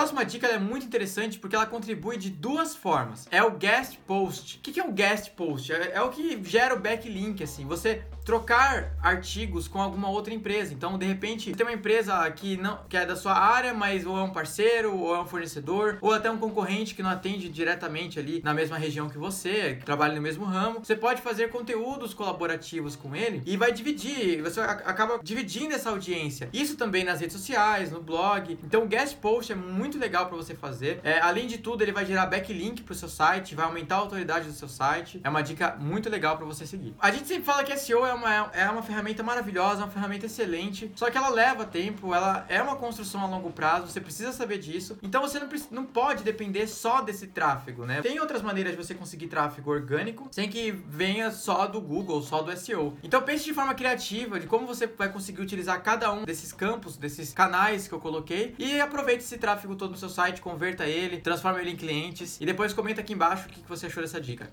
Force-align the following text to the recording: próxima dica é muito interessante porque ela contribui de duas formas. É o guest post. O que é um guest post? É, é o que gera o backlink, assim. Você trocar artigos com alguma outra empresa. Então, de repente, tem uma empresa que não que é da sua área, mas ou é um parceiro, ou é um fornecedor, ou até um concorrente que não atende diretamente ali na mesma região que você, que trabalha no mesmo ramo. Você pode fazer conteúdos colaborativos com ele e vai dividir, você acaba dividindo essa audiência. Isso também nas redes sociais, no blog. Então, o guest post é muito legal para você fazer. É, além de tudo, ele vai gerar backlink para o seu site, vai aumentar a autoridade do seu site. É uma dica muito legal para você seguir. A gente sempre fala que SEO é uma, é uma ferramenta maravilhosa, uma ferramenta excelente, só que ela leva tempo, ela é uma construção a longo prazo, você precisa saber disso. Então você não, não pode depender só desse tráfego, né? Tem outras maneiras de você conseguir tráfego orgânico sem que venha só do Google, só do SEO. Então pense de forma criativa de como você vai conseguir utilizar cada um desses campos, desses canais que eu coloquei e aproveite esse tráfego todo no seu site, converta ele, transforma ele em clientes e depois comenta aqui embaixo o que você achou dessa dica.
próxima 0.00 0.24
dica 0.24 0.46
é 0.46 0.58
muito 0.58 0.86
interessante 0.86 1.38
porque 1.38 1.54
ela 1.54 1.66
contribui 1.66 2.16
de 2.16 2.30
duas 2.30 2.74
formas. 2.74 3.28
É 3.30 3.42
o 3.42 3.50
guest 3.50 3.98
post. 4.06 4.56
O 4.56 4.60
que 4.62 4.80
é 4.80 4.82
um 4.82 4.92
guest 4.92 5.32
post? 5.32 5.70
É, 5.70 5.92
é 5.96 6.00
o 6.00 6.08
que 6.08 6.42
gera 6.42 6.74
o 6.74 6.80
backlink, 6.80 7.42
assim. 7.42 7.66
Você 7.66 8.02
trocar 8.24 8.92
artigos 9.02 9.66
com 9.66 9.80
alguma 9.80 10.08
outra 10.08 10.32
empresa. 10.32 10.72
Então, 10.72 10.96
de 10.96 11.04
repente, 11.04 11.52
tem 11.52 11.66
uma 11.66 11.72
empresa 11.72 12.30
que 12.30 12.56
não 12.56 12.78
que 12.88 12.96
é 12.96 13.04
da 13.04 13.16
sua 13.16 13.34
área, 13.34 13.74
mas 13.74 14.06
ou 14.06 14.16
é 14.16 14.22
um 14.22 14.30
parceiro, 14.30 14.96
ou 14.96 15.14
é 15.14 15.20
um 15.20 15.26
fornecedor, 15.26 15.98
ou 16.00 16.12
até 16.12 16.30
um 16.30 16.38
concorrente 16.38 16.94
que 16.94 17.02
não 17.02 17.10
atende 17.10 17.48
diretamente 17.48 18.18
ali 18.18 18.40
na 18.44 18.54
mesma 18.54 18.78
região 18.78 19.08
que 19.08 19.18
você, 19.18 19.76
que 19.78 19.84
trabalha 19.84 20.14
no 20.14 20.22
mesmo 20.22 20.44
ramo. 20.44 20.80
Você 20.80 20.94
pode 20.94 21.20
fazer 21.22 21.50
conteúdos 21.50 22.14
colaborativos 22.14 22.94
com 22.94 23.16
ele 23.16 23.42
e 23.44 23.56
vai 23.56 23.72
dividir, 23.72 24.42
você 24.42 24.60
acaba 24.60 25.18
dividindo 25.22 25.74
essa 25.74 25.90
audiência. 25.90 26.48
Isso 26.52 26.76
também 26.76 27.04
nas 27.04 27.20
redes 27.20 27.36
sociais, 27.36 27.90
no 27.90 28.00
blog. 28.00 28.58
Então, 28.64 28.84
o 28.84 28.86
guest 28.86 29.16
post 29.16 29.50
é 29.50 29.56
muito 29.56 29.89
legal 29.98 30.26
para 30.26 30.36
você 30.36 30.54
fazer. 30.54 31.00
É, 31.02 31.20
além 31.20 31.46
de 31.46 31.58
tudo, 31.58 31.82
ele 31.82 31.92
vai 31.92 32.04
gerar 32.04 32.26
backlink 32.26 32.82
para 32.82 32.92
o 32.92 32.96
seu 32.96 33.08
site, 33.08 33.54
vai 33.54 33.64
aumentar 33.64 33.96
a 33.96 33.98
autoridade 33.98 34.46
do 34.46 34.52
seu 34.52 34.68
site. 34.68 35.20
É 35.22 35.28
uma 35.28 35.42
dica 35.42 35.76
muito 35.78 36.08
legal 36.08 36.36
para 36.36 36.46
você 36.46 36.66
seguir. 36.66 36.94
A 36.98 37.10
gente 37.10 37.26
sempre 37.26 37.44
fala 37.44 37.64
que 37.64 37.76
SEO 37.76 38.04
é 38.04 38.12
uma, 38.12 38.50
é 38.52 38.68
uma 38.68 38.82
ferramenta 38.82 39.22
maravilhosa, 39.22 39.84
uma 39.84 39.90
ferramenta 39.90 40.26
excelente, 40.26 40.90
só 40.94 41.10
que 41.10 41.16
ela 41.16 41.28
leva 41.28 41.64
tempo, 41.64 42.14
ela 42.14 42.44
é 42.48 42.62
uma 42.62 42.76
construção 42.76 43.22
a 43.22 43.26
longo 43.26 43.50
prazo, 43.50 43.86
você 43.88 44.00
precisa 44.00 44.32
saber 44.32 44.58
disso. 44.58 44.98
Então 45.02 45.20
você 45.22 45.38
não, 45.38 45.48
não 45.70 45.84
pode 45.84 46.22
depender 46.22 46.66
só 46.66 47.00
desse 47.00 47.28
tráfego, 47.28 47.84
né? 47.84 48.00
Tem 48.02 48.20
outras 48.20 48.42
maneiras 48.42 48.72
de 48.72 48.78
você 48.78 48.94
conseguir 48.94 49.28
tráfego 49.28 49.70
orgânico 49.70 50.28
sem 50.30 50.48
que 50.48 50.70
venha 50.70 51.30
só 51.30 51.66
do 51.66 51.80
Google, 51.80 52.22
só 52.22 52.42
do 52.42 52.56
SEO. 52.56 52.96
Então 53.02 53.22
pense 53.22 53.44
de 53.44 53.54
forma 53.54 53.74
criativa 53.74 54.38
de 54.38 54.46
como 54.46 54.66
você 54.66 54.86
vai 54.86 55.08
conseguir 55.08 55.40
utilizar 55.40 55.82
cada 55.82 56.12
um 56.12 56.24
desses 56.24 56.52
campos, 56.52 56.96
desses 56.96 57.32
canais 57.32 57.88
que 57.88 57.94
eu 57.94 58.00
coloquei 58.00 58.54
e 58.58 58.80
aproveite 58.80 59.24
esse 59.24 59.38
tráfego 59.38 59.76
todo 59.80 59.92
no 59.92 59.96
seu 59.96 60.10
site, 60.10 60.42
converta 60.42 60.84
ele, 60.84 61.18
transforma 61.18 61.60
ele 61.60 61.70
em 61.70 61.76
clientes 61.76 62.38
e 62.38 62.44
depois 62.44 62.74
comenta 62.74 63.00
aqui 63.00 63.14
embaixo 63.14 63.48
o 63.48 63.50
que 63.50 63.68
você 63.68 63.86
achou 63.86 64.02
dessa 64.02 64.20
dica. 64.20 64.48